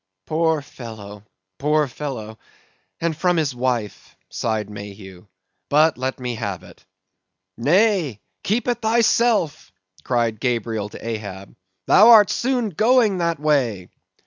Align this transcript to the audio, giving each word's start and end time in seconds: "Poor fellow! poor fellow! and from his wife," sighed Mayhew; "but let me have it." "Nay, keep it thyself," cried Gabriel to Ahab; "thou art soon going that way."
"Poor 0.25 0.63
fellow! 0.63 1.23
poor 1.59 1.87
fellow! 1.87 2.39
and 3.01 3.15
from 3.15 3.37
his 3.37 3.53
wife," 3.53 4.15
sighed 4.31 4.67
Mayhew; 4.67 5.27
"but 5.69 5.95
let 5.95 6.19
me 6.19 6.33
have 6.33 6.63
it." 6.63 6.83
"Nay, 7.55 8.19
keep 8.41 8.67
it 8.67 8.81
thyself," 8.81 9.71
cried 10.03 10.39
Gabriel 10.39 10.89
to 10.89 11.07
Ahab; 11.07 11.55
"thou 11.85 12.09
art 12.09 12.31
soon 12.31 12.69
going 12.71 13.19
that 13.19 13.39
way." 13.39 13.89